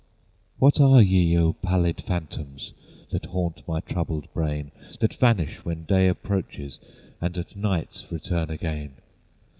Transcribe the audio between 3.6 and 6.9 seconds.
my troubled brain? That vanish when day approaches,